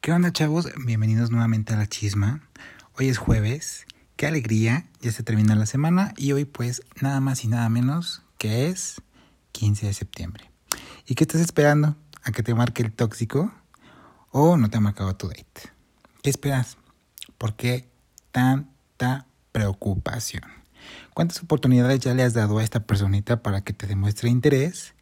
¿Qué 0.00 0.12
onda 0.12 0.32
chavos? 0.32 0.66
Bienvenidos 0.86 1.30
nuevamente 1.30 1.74
a 1.74 1.76
la 1.76 1.86
chisma. 1.86 2.40
Hoy 2.94 3.10
es 3.10 3.18
jueves. 3.18 3.84
Qué 4.16 4.26
alegría, 4.26 4.86
ya 5.02 5.12
se 5.12 5.22
termina 5.22 5.54
la 5.54 5.66
semana 5.66 6.14
y 6.16 6.32
hoy 6.32 6.46
pues 6.46 6.80
nada 7.02 7.20
más 7.20 7.44
y 7.44 7.48
nada 7.48 7.68
menos 7.68 8.22
que 8.38 8.68
es 8.68 9.02
15 9.52 9.88
de 9.88 9.92
septiembre. 9.92 10.50
¿Y 11.06 11.16
qué 11.16 11.24
estás 11.24 11.42
esperando? 11.42 11.96
¿A 12.22 12.32
que 12.32 12.42
te 12.42 12.54
marque 12.54 12.82
el 12.82 12.92
tóxico? 12.92 13.52
¿O 14.30 14.56
no 14.56 14.70
te 14.70 14.78
ha 14.78 14.80
marcado 14.80 15.14
tu 15.16 15.28
date? 15.28 15.70
¿Qué 16.22 16.30
esperas? 16.30 16.78
¿Por 17.36 17.54
qué 17.54 17.86
tanta 18.32 19.26
preocupación? 19.52 20.44
¿Cuántas 21.12 21.42
oportunidades 21.42 22.00
ya 22.00 22.14
le 22.14 22.22
has 22.22 22.32
dado 22.32 22.58
a 22.58 22.64
esta 22.64 22.80
personita 22.84 23.42
para 23.42 23.60
que 23.64 23.74
te 23.74 23.86
demuestre 23.86 24.30
interés? 24.30 24.94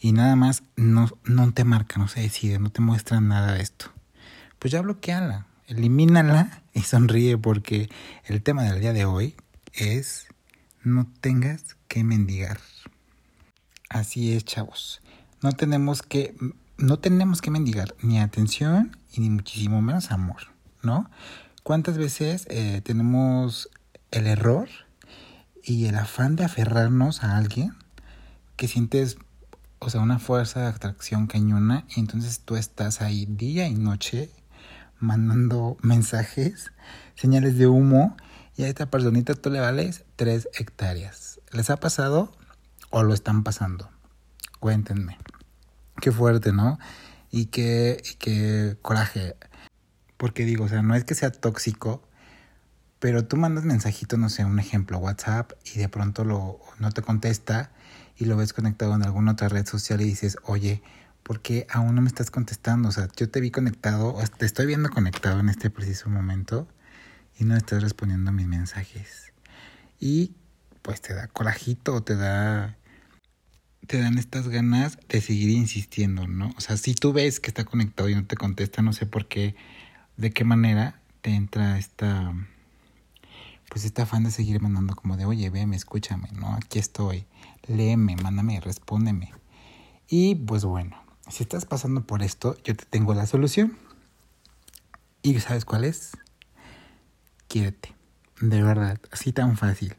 Y 0.00 0.12
nada 0.12 0.36
más 0.36 0.62
no, 0.74 1.10
no 1.24 1.52
te 1.52 1.64
marca, 1.64 1.98
no 1.98 2.08
se 2.08 2.22
decide, 2.22 2.58
no 2.58 2.70
te 2.70 2.80
muestra 2.80 3.20
nada 3.20 3.52
de 3.52 3.60
esto. 3.60 3.92
Pues 4.58 4.72
ya 4.72 4.80
bloqueala, 4.80 5.46
elimínala 5.66 6.62
y 6.74 6.82
sonríe 6.82 7.38
porque 7.38 7.88
el 8.24 8.42
tema 8.42 8.64
del 8.64 8.80
día 8.80 8.92
de 8.92 9.04
hoy 9.04 9.36
es 9.72 10.26
no 10.82 11.06
tengas 11.20 11.76
que 11.86 12.04
mendigar. 12.04 12.58
Así 13.88 14.32
es, 14.32 14.44
chavos. 14.44 15.00
No 15.42 15.52
tenemos 15.52 16.02
que 16.02 16.34
no 16.76 16.98
tenemos 17.00 17.42
que 17.42 17.50
mendigar 17.50 17.94
ni 18.02 18.20
atención 18.20 18.96
y 19.12 19.20
ni 19.20 19.30
muchísimo 19.30 19.82
menos 19.82 20.12
amor, 20.12 20.52
¿no? 20.82 21.10
¿Cuántas 21.64 21.98
veces 21.98 22.46
eh, 22.50 22.80
tenemos 22.84 23.68
el 24.10 24.26
error 24.26 24.68
y 25.62 25.86
el 25.86 25.96
afán 25.96 26.36
de 26.36 26.44
aferrarnos 26.44 27.24
a 27.24 27.36
alguien 27.36 27.74
que 28.56 28.68
sientes, 28.68 29.18
o 29.80 29.90
sea, 29.90 30.00
una 30.00 30.18
fuerza 30.18 30.60
de 30.60 30.66
atracción 30.68 31.26
cañona 31.26 31.84
y 31.94 32.00
entonces 32.00 32.40
tú 32.40 32.56
estás 32.56 33.02
ahí 33.02 33.26
día 33.26 33.68
y 33.68 33.74
noche 33.74 34.30
mandando 34.98 35.76
mensajes, 35.82 36.72
señales 37.14 37.58
de 37.58 37.66
humo 37.66 38.16
y 38.56 38.64
a 38.64 38.68
esta 38.68 38.90
personita 38.90 39.34
tú 39.34 39.50
le 39.50 39.60
vales 39.60 40.04
tres 40.16 40.48
hectáreas. 40.58 41.40
¿Les 41.52 41.70
ha 41.70 41.76
pasado 41.76 42.32
o 42.90 43.02
lo 43.02 43.14
están 43.14 43.44
pasando? 43.44 43.90
Cuéntenme. 44.60 45.18
Qué 46.00 46.12
fuerte, 46.12 46.52
¿no? 46.52 46.78
Y 47.30 47.46
qué, 47.46 48.02
y 48.10 48.14
qué 48.16 48.76
coraje. 48.82 49.36
Porque 50.16 50.44
digo, 50.44 50.64
o 50.64 50.68
sea, 50.68 50.82
no 50.82 50.94
es 50.94 51.04
que 51.04 51.14
sea 51.14 51.30
tóxico, 51.30 52.02
pero 52.98 53.26
tú 53.26 53.36
mandas 53.36 53.64
mensajito, 53.64 54.16
no 54.16 54.28
sé, 54.28 54.44
un 54.44 54.58
ejemplo, 54.58 54.98
WhatsApp, 54.98 55.52
y 55.64 55.78
de 55.78 55.88
pronto 55.88 56.24
lo, 56.24 56.58
no 56.78 56.90
te 56.90 57.02
contesta 57.02 57.70
y 58.16 58.24
lo 58.24 58.36
ves 58.36 58.52
conectado 58.52 58.94
en 58.94 59.04
alguna 59.04 59.32
otra 59.32 59.48
red 59.48 59.66
social 59.66 60.00
y 60.00 60.04
dices, 60.04 60.36
oye, 60.42 60.82
¿por 61.28 61.42
qué 61.42 61.66
aún 61.68 61.94
no 61.94 62.00
me 62.00 62.08
estás 62.08 62.30
contestando? 62.30 62.88
O 62.88 62.92
sea, 62.92 63.06
yo 63.14 63.28
te 63.28 63.42
vi 63.42 63.50
conectado, 63.50 64.16
te 64.38 64.46
estoy 64.46 64.64
viendo 64.64 64.88
conectado 64.88 65.40
en 65.40 65.50
este 65.50 65.68
preciso 65.68 66.08
momento 66.08 66.66
y 67.38 67.44
no 67.44 67.54
estás 67.54 67.82
respondiendo 67.82 68.30
a 68.30 68.32
mis 68.32 68.46
mensajes. 68.46 69.34
Y 70.00 70.32
pues 70.80 71.02
te 71.02 71.12
da 71.12 71.28
corajito, 71.28 72.02
te 72.02 72.16
da 72.16 72.78
te 73.86 74.00
dan 74.00 74.16
estas 74.16 74.48
ganas 74.48 74.96
de 75.06 75.20
seguir 75.20 75.50
insistiendo, 75.50 76.26
¿no? 76.26 76.54
O 76.56 76.60
sea, 76.62 76.78
si 76.78 76.94
tú 76.94 77.12
ves 77.12 77.40
que 77.40 77.48
está 77.48 77.66
conectado 77.66 78.08
y 78.08 78.14
no 78.14 78.24
te 78.24 78.36
contesta, 78.36 78.80
no 78.80 78.94
sé 78.94 79.04
por 79.04 79.28
qué, 79.28 79.54
de 80.16 80.30
qué 80.30 80.44
manera 80.44 80.98
te 81.20 81.34
entra 81.34 81.78
esta, 81.78 82.32
pues 83.68 83.84
este 83.84 84.00
afán 84.00 84.24
de 84.24 84.30
seguir 84.30 84.62
mandando 84.62 84.96
como 84.96 85.18
de, 85.18 85.26
oye, 85.26 85.50
veme, 85.50 85.76
escúchame, 85.76 86.30
¿no? 86.32 86.54
Aquí 86.54 86.78
estoy, 86.78 87.26
léeme, 87.66 88.16
mándame, 88.16 88.60
respóndeme. 88.60 89.32
Y 90.08 90.34
pues 90.34 90.64
bueno, 90.64 91.07
si 91.30 91.42
estás 91.42 91.64
pasando 91.64 92.02
por 92.02 92.22
esto, 92.22 92.56
yo 92.64 92.74
te 92.76 92.84
tengo 92.84 93.14
la 93.14 93.26
solución. 93.26 93.76
¿Y 95.22 95.38
sabes 95.40 95.64
cuál 95.64 95.84
es? 95.84 96.12
Quiérete. 97.48 97.94
De 98.40 98.62
verdad, 98.62 99.00
así 99.10 99.32
tan 99.32 99.56
fácil. 99.56 99.96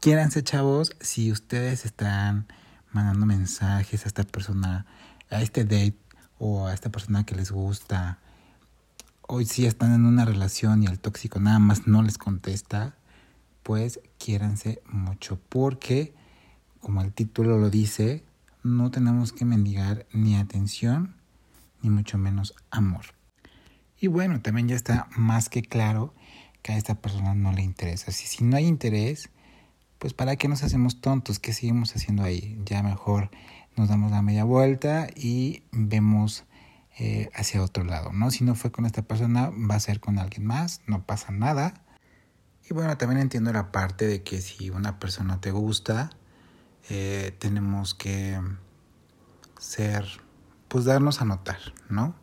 Quiéranse, 0.00 0.42
chavos, 0.42 0.96
si 1.00 1.30
ustedes 1.30 1.84
están 1.84 2.46
mandando 2.92 3.26
mensajes 3.26 4.04
a 4.04 4.08
esta 4.08 4.24
persona, 4.24 4.86
a 5.30 5.42
este 5.42 5.64
date 5.64 5.98
o 6.38 6.66
a 6.66 6.74
esta 6.74 6.90
persona 6.90 7.24
que 7.24 7.34
les 7.34 7.50
gusta. 7.50 8.18
Hoy 9.22 9.46
si 9.46 9.66
están 9.66 9.94
en 9.94 10.06
una 10.06 10.24
relación 10.24 10.82
y 10.82 10.86
el 10.86 11.00
tóxico 11.00 11.40
nada 11.40 11.58
más 11.58 11.86
no 11.86 12.02
les 12.02 12.18
contesta, 12.18 12.94
pues 13.62 14.00
quiéranse 14.18 14.82
mucho 14.86 15.40
porque, 15.48 16.14
como 16.80 17.02
el 17.02 17.12
título 17.12 17.58
lo 17.58 17.70
dice, 17.70 18.24
no 18.64 18.90
tenemos 18.90 19.32
que 19.32 19.44
mendigar 19.44 20.06
ni 20.12 20.34
atención 20.34 21.14
ni 21.82 21.90
mucho 21.90 22.18
menos 22.18 22.54
amor. 22.70 23.04
Y 24.00 24.08
bueno, 24.08 24.40
también 24.40 24.68
ya 24.68 24.74
está 24.74 25.06
más 25.16 25.48
que 25.48 25.62
claro 25.62 26.14
que 26.62 26.72
a 26.72 26.76
esta 26.76 26.94
persona 26.96 27.34
no 27.34 27.52
le 27.52 27.62
interesa. 27.62 28.10
Si, 28.10 28.26
si 28.26 28.42
no 28.42 28.56
hay 28.56 28.66
interés, 28.66 29.30
pues 29.98 30.14
para 30.14 30.36
qué 30.36 30.48
nos 30.48 30.62
hacemos 30.62 31.00
tontos, 31.00 31.38
qué 31.38 31.52
seguimos 31.52 31.94
haciendo 31.94 32.24
ahí. 32.24 32.58
Ya 32.64 32.82
mejor 32.82 33.30
nos 33.76 33.88
damos 33.88 34.10
la 34.10 34.22
media 34.22 34.44
vuelta 34.44 35.08
y 35.14 35.62
vemos 35.70 36.44
eh, 36.98 37.30
hacia 37.34 37.62
otro 37.62 37.84
lado, 37.84 38.12
¿no? 38.12 38.30
Si 38.30 38.44
no 38.44 38.54
fue 38.54 38.72
con 38.72 38.86
esta 38.86 39.02
persona, 39.02 39.50
va 39.50 39.74
a 39.74 39.80
ser 39.80 40.00
con 40.00 40.18
alguien 40.18 40.46
más, 40.46 40.80
no 40.86 41.04
pasa 41.04 41.32
nada. 41.32 41.82
Y 42.68 42.72
bueno, 42.72 42.96
también 42.96 43.20
entiendo 43.20 43.52
la 43.52 43.72
parte 43.72 44.06
de 44.06 44.22
que 44.22 44.40
si 44.40 44.70
una 44.70 44.98
persona 44.98 45.40
te 45.40 45.50
gusta, 45.50 46.10
eh, 46.90 47.34
tenemos 47.38 47.94
que 47.94 48.40
ser, 49.58 50.06
pues 50.68 50.84
darnos 50.84 51.20
a 51.20 51.24
notar, 51.24 51.58
¿no? 51.88 52.14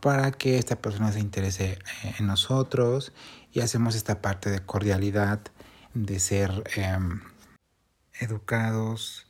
Para 0.00 0.32
que 0.32 0.58
esta 0.58 0.76
persona 0.76 1.12
se 1.12 1.20
interese 1.20 1.78
eh, 2.04 2.14
en 2.18 2.26
nosotros 2.26 3.12
y 3.52 3.60
hacemos 3.60 3.94
esta 3.94 4.20
parte 4.20 4.50
de 4.50 4.60
cordialidad 4.60 5.40
de 5.94 6.20
ser 6.20 6.62
em, 6.76 7.22
educados 8.20 9.26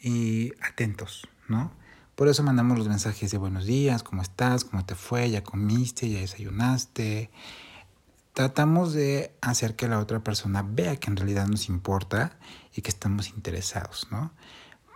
y 0.00 0.52
atentos, 0.60 1.28
¿no? 1.48 1.72
Por 2.16 2.28
eso 2.28 2.42
mandamos 2.42 2.76
los 2.76 2.88
mensajes 2.88 3.30
de 3.30 3.38
buenos 3.38 3.64
días, 3.64 4.02
¿cómo 4.02 4.20
estás? 4.20 4.64
¿Cómo 4.64 4.84
te 4.84 4.94
fue? 4.94 5.30
¿Ya 5.30 5.42
comiste? 5.42 6.10
¿Ya 6.10 6.20
desayunaste? 6.20 7.30
Tratamos 8.40 8.94
de 8.94 9.34
hacer 9.42 9.76
que 9.76 9.86
la 9.86 9.98
otra 9.98 10.20
persona 10.20 10.64
vea 10.66 10.96
que 10.96 11.10
en 11.10 11.16
realidad 11.18 11.46
nos 11.46 11.68
importa 11.68 12.38
y 12.74 12.80
que 12.80 12.88
estamos 12.88 13.28
interesados, 13.28 14.08
¿no? 14.10 14.32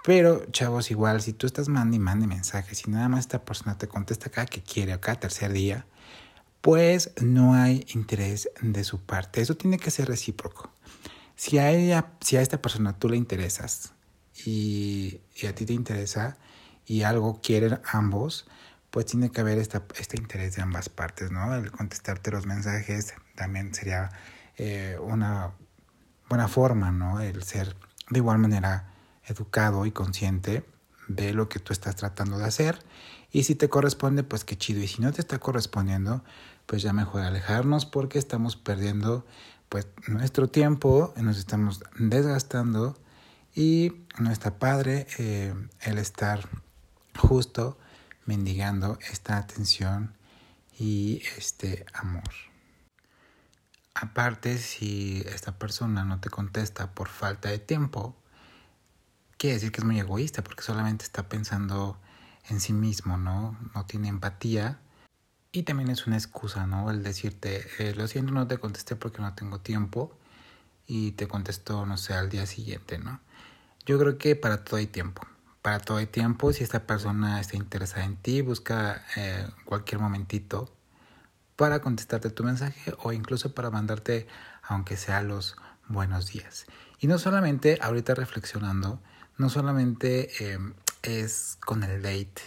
Pero, 0.03 0.47
chavos, 0.50 0.91
igual, 0.91 1.21
si 1.21 1.34
tú 1.34 1.47
estás 1.47 1.69
mandando 1.69 1.97
y 1.97 1.99
mande 1.99 2.27
mensajes 2.27 2.87
y 2.87 2.91
nada 2.91 3.06
más 3.10 3.21
esta 3.21 3.44
persona 3.44 3.77
te 3.77 3.87
contesta 3.87 4.31
cada 4.31 4.47
que 4.47 4.62
quiere 4.62 4.94
o 4.94 5.00
cada 5.03 5.21
tercer 5.21 5.53
día, 5.53 5.84
pues 6.62 7.12
no 7.21 7.53
hay 7.53 7.84
interés 7.93 8.49
de 8.62 8.82
su 8.82 9.03
parte. 9.03 9.43
Eso 9.43 9.59
tiene 9.59 9.78
que 9.78 9.91
ser 9.91 10.09
recíproco. 10.09 10.71
Si 11.37 11.59
a 11.59 11.71
ella, 11.71 12.12
si 12.22 12.38
a 12.38 12.41
esta 12.41 12.62
persona 12.62 12.99
tú 12.99 13.11
le 13.11 13.19
interesas 13.19 13.93
y, 14.47 15.21
a 15.47 15.55
ti 15.55 15.66
te 15.66 15.75
interesa 15.75 16.38
y 16.87 17.03
algo 17.03 17.43
quieren 17.43 17.78
ambos, 17.93 18.47
pues 18.94 19.06
tiene 19.06 19.32
que 19.32 19.41
haber 19.41 19.59
esta, 19.59 19.82
este 19.99 20.16
interés 20.16 20.55
de 20.55 20.62
ambas 20.62 20.88
partes, 20.88 21.32
¿no? 21.32 21.53
El 21.56 21.72
contestarte 21.72 22.31
los 22.31 22.47
mensajes 22.47 23.12
también 23.34 23.75
sería 23.75 24.12
eh, 24.56 24.97
una 25.03 25.50
buena 26.28 26.47
forma, 26.47 26.93
¿no? 26.93 27.19
El 27.21 27.43
ser 27.43 27.75
de 28.10 28.21
igual 28.21 28.38
manera 28.38 28.94
educado 29.27 29.84
y 29.84 29.91
consciente 29.91 30.65
de 31.09 31.32
lo 31.32 31.49
que 31.49 31.59
tú 31.59 31.72
estás 31.72 31.97
tratando 31.97 32.38
de 32.38 32.44
hacer. 32.44 32.78
Y 33.32 33.43
si 33.43 33.56
te 33.56 33.69
corresponde, 33.69 34.22
pues 34.22 34.44
qué 34.44 34.56
chido. 34.56 34.81
Y 34.81 34.87
si 34.87 35.03
no 35.03 35.12
te 35.12 35.22
está 35.22 35.41
correspondiendo, 35.41 36.22
pues 36.66 36.82
ya 36.82 36.93
mejor 36.93 37.22
alejarnos 37.22 37.87
porque 37.87 38.21
estamos 38.21 38.55
perdiendo 38.55 39.26
pues 39.71 39.88
nuestro 40.06 40.47
tiempo, 40.47 41.12
nos 41.16 41.37
estamos 41.37 41.82
desgastando 41.99 42.97
y 43.56 44.06
no 44.21 44.31
está 44.31 44.61
padre 44.61 45.09
eh, 45.19 45.53
el 45.81 45.99
estar 45.99 46.49
justo 47.16 47.76
mendigando 48.27 48.99
esta 49.11 49.37
atención 49.37 50.15
y 50.79 51.23
este 51.37 51.87
amor. 51.93 52.31
Aparte, 53.94 54.59
si 54.59 55.23
esta 55.26 55.56
persona 55.59 56.05
no 56.05 56.21
te 56.21 56.31
contesta 56.31 56.93
por 56.94 57.09
falta 57.09 57.49
de 57.49 57.59
tiempo, 57.59 58.17
quiere 59.38 59.55
decir 59.55 59.73
que 59.73 59.81
es 59.81 59.85
muy 59.85 60.00
egoísta 60.00 60.43
porque 60.43 60.62
solamente 60.62 61.05
está 61.05 61.29
pensando 61.29 61.99
en 62.49 62.61
sí 62.61 62.73
mismo, 62.73 63.17
¿no? 63.17 63.56
No 63.75 63.87
tiene 63.87 64.09
empatía 64.09 64.81
y 65.53 65.62
también 65.62 65.91
es 65.91 66.06
una 66.06 66.17
excusa, 66.17 66.67
¿no? 66.67 66.91
El 66.91 67.03
decirte, 67.03 67.67
eh, 67.79 67.94
lo 67.94 68.09
siento, 68.09 68.32
no 68.32 68.47
te 68.49 68.59
contesté 68.59 68.97
porque 68.97 69.23
no 69.23 69.35
tengo 69.35 69.61
tiempo 69.61 70.19
y 70.87 71.12
te 71.12 71.29
contesto, 71.29 71.87
no 71.87 71.97
sé, 71.97 72.15
al 72.15 72.29
día 72.29 72.47
siguiente, 72.47 72.99
¿no? 72.99 73.20
Yo 73.87 73.99
creo 73.99 74.19
que 74.19 74.35
para 74.35 74.65
todo 74.65 74.77
hay 74.77 74.87
tiempo. 74.87 75.23
Para 75.64 75.78
todo 75.78 75.96
hay 75.96 76.06
tiempo. 76.06 76.52
Si 76.52 76.62
esta 76.62 76.87
persona 76.87 77.40
está 77.40 77.56
interesada 77.56 78.05
en 78.05 78.16
ti, 78.16 78.43
busca 78.43 79.02
eh, 79.16 79.49
cualquier 79.64 79.99
momentito 79.99 80.70
para 81.56 81.81
contestarte 81.81 82.28
tu 82.28 82.44
mensaje 82.44 82.93
o 82.99 83.12
incluso 83.12 83.55
para 83.55 83.70
mandarte, 83.70 84.26
aunque 84.62 84.99
sea 84.99 85.22
los 85.22 85.56
buenos 85.88 86.26
días. 86.26 86.66
Y 86.99 87.06
no 87.06 87.16
solamente, 87.16 87.78
ahorita 87.81 88.14
reflexionando, 88.14 89.00
no 89.38 89.49
solamente 89.49 90.28
eh, 90.38 90.58
es 91.02 91.56
con 91.64 91.82
el 91.82 92.02
date 92.02 92.43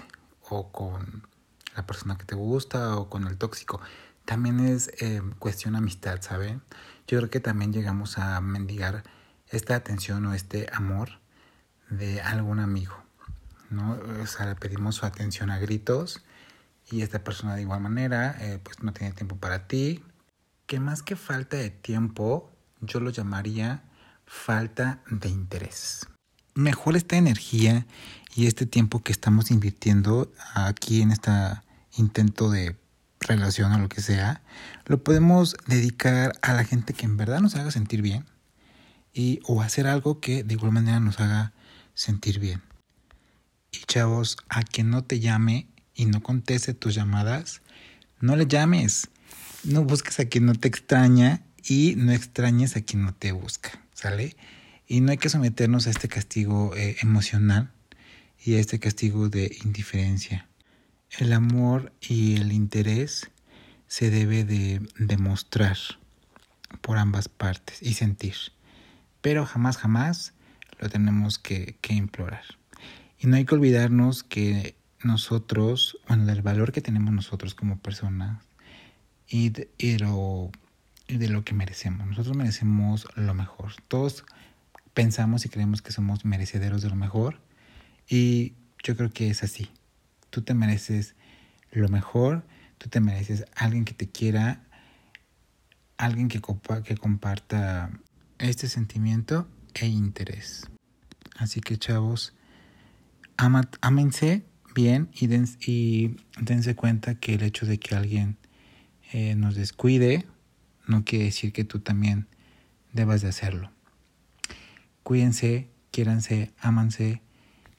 o 0.47 0.71
con 0.71 1.27
la 1.75 1.87
persona 1.87 2.19
que 2.19 2.25
te 2.25 2.35
gusta 2.35 2.97
o 2.97 3.09
con 3.09 3.25
el 3.25 3.35
tóxico. 3.39 3.81
También 4.25 4.59
es 4.59 4.91
eh, 4.99 5.23
cuestión 5.39 5.75
amistad, 5.75 6.21
¿saben? 6.21 6.61
Yo 7.07 7.17
creo 7.17 7.31
que 7.31 7.39
también 7.39 7.73
llegamos 7.73 8.19
a 8.19 8.39
mendigar 8.41 9.01
esta 9.49 9.73
atención 9.73 10.23
o 10.27 10.35
este 10.35 10.69
amor 10.71 11.09
de 11.89 12.21
algún 12.21 12.59
amigo, 12.59 13.06
¿no? 13.69 13.97
O 14.21 14.27
sea, 14.27 14.45
le 14.45 14.55
pedimos 14.55 14.95
su 14.95 15.05
atención 15.05 15.51
a 15.51 15.59
gritos 15.59 16.23
y 16.91 17.01
esta 17.01 17.23
persona 17.23 17.55
de 17.55 17.61
igual 17.61 17.81
manera, 17.81 18.35
eh, 18.39 18.59
pues 18.63 18.81
no 18.81 18.93
tiene 18.93 19.13
tiempo 19.13 19.35
para 19.35 19.67
ti. 19.67 20.03
Que 20.65 20.79
más 20.79 21.03
que 21.03 21.15
falta 21.15 21.57
de 21.57 21.69
tiempo, 21.69 22.51
yo 22.81 22.99
lo 22.99 23.09
llamaría 23.09 23.83
falta 24.25 25.01
de 25.09 25.29
interés. 25.29 26.07
Mejor 26.53 26.97
esta 26.97 27.15
energía 27.17 27.85
y 28.35 28.47
este 28.47 28.65
tiempo 28.65 29.01
que 29.01 29.11
estamos 29.11 29.51
invirtiendo 29.51 30.31
aquí 30.53 31.01
en 31.01 31.11
este 31.11 31.31
intento 31.95 32.49
de 32.49 32.75
relación 33.19 33.71
o 33.73 33.79
lo 33.79 33.89
que 33.89 34.01
sea, 34.01 34.41
lo 34.85 35.03
podemos 35.03 35.55
dedicar 35.65 36.33
a 36.41 36.53
la 36.53 36.63
gente 36.63 36.93
que 36.93 37.05
en 37.05 37.17
verdad 37.17 37.39
nos 37.39 37.55
haga 37.55 37.71
sentir 37.71 38.01
bien 38.01 38.25
y 39.13 39.39
o 39.47 39.61
hacer 39.61 39.87
algo 39.87 40.19
que 40.19 40.43
de 40.43 40.53
igual 40.53 40.71
manera 40.71 40.99
nos 40.99 41.19
haga 41.19 41.53
sentir 41.93 42.39
bien. 42.39 42.61
Chavos, 43.87 44.37
a 44.49 44.63
quien 44.63 44.89
no 44.89 45.03
te 45.03 45.19
llame 45.19 45.67
y 45.95 46.05
no 46.05 46.21
conteste 46.21 46.73
tus 46.73 46.93
llamadas, 46.95 47.61
no 48.19 48.35
le 48.35 48.45
llames. 48.45 49.09
No 49.63 49.83
busques 49.83 50.19
a 50.19 50.25
quien 50.25 50.45
no 50.45 50.53
te 50.53 50.67
extraña 50.67 51.41
y 51.63 51.95
no 51.97 52.11
extrañes 52.11 52.75
a 52.75 52.81
quien 52.81 53.03
no 53.03 53.13
te 53.13 53.31
busca, 53.31 53.81
¿sale? 53.93 54.35
Y 54.87 55.01
no 55.01 55.11
hay 55.11 55.17
que 55.17 55.29
someternos 55.29 55.87
a 55.87 55.89
este 55.89 56.07
castigo 56.07 56.75
eh, 56.75 56.97
emocional 57.01 57.71
y 58.43 58.55
a 58.55 58.59
este 58.59 58.79
castigo 58.79 59.29
de 59.29 59.57
indiferencia. 59.65 60.47
El 61.17 61.33
amor 61.33 61.91
y 62.01 62.35
el 62.35 62.51
interés 62.51 63.29
se 63.87 64.09
debe 64.09 64.43
de 64.43 64.81
demostrar 64.99 65.77
por 66.81 66.97
ambas 66.97 67.29
partes 67.29 67.81
y 67.81 67.93
sentir. 67.93 68.35
Pero 69.21 69.45
jamás, 69.45 69.77
jamás 69.77 70.33
lo 70.79 70.89
tenemos 70.89 71.39
que, 71.39 71.77
implorar. 71.89 72.43
Y 73.19 73.27
no 73.27 73.35
hay 73.35 73.45
que 73.45 73.55
olvidarnos 73.55 74.23
que 74.23 74.75
nosotros, 75.03 75.97
bueno, 76.07 76.25
del 76.25 76.41
valor 76.41 76.71
que 76.71 76.81
tenemos 76.81 77.13
nosotros 77.13 77.55
como 77.55 77.79
personas 77.79 78.43
y 79.27 79.49
de, 79.49 79.69
lo, 79.99 80.51
de 81.07 81.29
lo 81.29 81.43
que 81.43 81.53
merecemos. 81.53 82.07
Nosotros 82.07 82.35
merecemos 82.35 83.07
lo 83.15 83.33
mejor. 83.33 83.73
Todos 83.87 84.23
pensamos 84.93 85.45
y 85.45 85.49
creemos 85.49 85.81
que 85.81 85.91
somos 85.91 86.25
merecederos 86.25 86.81
de 86.81 86.89
lo 86.89 86.95
mejor. 86.95 87.39
Y 88.07 88.53
yo 88.83 88.95
creo 88.95 89.11
que 89.11 89.29
es 89.29 89.43
así. 89.43 89.69
Tú 90.29 90.41
te 90.41 90.53
mereces 90.53 91.15
lo 91.71 91.89
mejor, 91.89 92.45
tú 92.77 92.89
te 92.89 92.99
mereces 92.99 93.45
alguien 93.55 93.85
que 93.85 93.93
te 93.93 94.07
quiera, 94.07 94.63
alguien 95.97 96.27
que, 96.27 96.41
que 96.83 96.97
comparta 96.97 97.91
este 98.39 98.67
sentimiento 98.67 99.47
e 99.73 99.87
interés. 99.87 100.69
Así 101.37 101.61
que 101.61 101.77
chavos, 101.77 102.33
ama, 103.37 103.69
ámense 103.81 104.43
bien 104.75 105.09
y, 105.13 105.27
y 105.65 106.15
dense 106.39 106.75
cuenta 106.75 107.15
que 107.15 107.35
el 107.35 107.43
hecho 107.43 107.65
de 107.65 107.79
que 107.79 107.95
alguien 107.95 108.37
eh, 109.13 109.35
nos 109.35 109.55
descuide 109.55 110.25
no 110.85 111.03
quiere 111.03 111.25
decir 111.25 111.53
que 111.53 111.63
tú 111.63 111.79
también 111.79 112.27
debas 112.93 113.21
de 113.21 113.29
hacerlo. 113.29 113.71
Cuídense, 115.03 115.69
quiéranse, 115.91 116.51
ámanse 116.59 117.21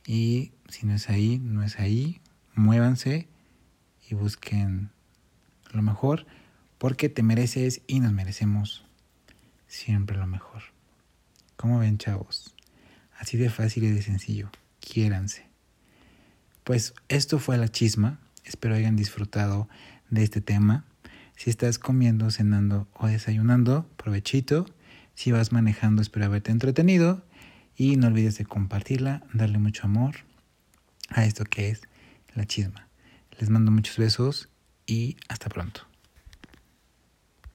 y 0.07 0.53
si 0.69 0.87
no 0.87 0.95
es 0.95 1.09
ahí, 1.09 1.39
no 1.39 1.63
es 1.63 1.79
ahí, 1.79 2.21
muévanse 2.55 3.29
y 4.09 4.15
busquen 4.15 4.91
lo 5.73 5.83
mejor 5.83 6.27
porque 6.79 7.09
te 7.09 7.23
mereces 7.23 7.83
y 7.87 8.01
nos 8.01 8.13
merecemos 8.13 8.85
siempre 9.67 10.17
lo 10.17 10.27
mejor. 10.27 10.63
¿Cómo 11.57 11.79
ven 11.79 11.99
chavos? 11.99 12.55
Así 13.19 13.37
de 13.37 13.51
fácil 13.51 13.85
y 13.85 13.91
de 13.91 14.03
sencillo. 14.03 14.51
Quiéranse. 14.81 15.48
Pues 16.69 16.93
esto 17.09 17.39
fue 17.39 17.57
la 17.57 17.69
chisma. 17.69 18.19
Espero 18.45 18.75
hayan 18.75 18.95
disfrutado 18.95 19.71
de 20.11 20.23
este 20.23 20.43
tema. 20.43 20.85
Si 21.35 21.49
estás 21.49 21.79
comiendo, 21.79 22.31
cenando 22.31 22.87
o 22.93 23.07
desayunando, 23.07 23.89
provechito. 23.97 24.67
Si 25.15 25.33
vas 25.33 25.51
manejando, 25.51 26.03
espero 26.03 26.27
haberte 26.27 26.51
entretenido. 26.51 27.25
Y 27.75 27.97
no 27.97 28.09
olvides 28.09 28.37
de 28.37 28.45
compartirla, 28.45 29.23
darle 29.33 29.57
mucho 29.57 29.87
amor 29.87 30.17
a 31.09 31.25
esto 31.25 31.45
que 31.45 31.71
es 31.71 31.81
la 32.35 32.45
chisma. 32.45 32.87
Les 33.41 33.49
mando 33.49 33.71
muchos 33.71 33.97
besos 33.97 34.51
y 34.85 35.17
hasta 35.31 35.49
pronto. 35.49 35.88